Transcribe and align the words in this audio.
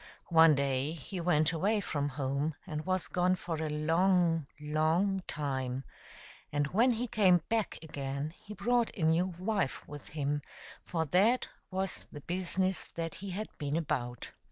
One 0.31 0.55
day 0.55 0.93
he 0.93 1.21
went 1.21 1.51
away 1.53 1.79
from 1.79 2.09
home 2.09 2.55
and 2.65 2.87
was 2.87 3.07
gone 3.07 3.35
for 3.35 3.57
a 3.57 3.69
long, 3.69 4.47
long 4.59 5.21
time, 5.27 5.83
and 6.51 6.65
when 6.65 6.93
he 6.93 7.05
came 7.05 7.43
back 7.49 7.77
again 7.83 8.33
he 8.41 8.55
brought 8.55 8.89
a 8.97 9.03
new 9.03 9.27
wife 9.37 9.87
with 9.87 10.07
him, 10.17 10.41
for 10.83 11.05
that 11.05 11.49
was 11.69 12.07
the 12.11 12.21
business 12.21 12.85
that 12.93 13.13
he 13.21 13.29
had 13.29 13.49
been 13.59 13.75
about. 13.77 14.31